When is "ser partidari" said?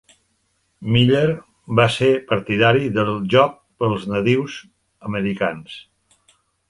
1.95-2.89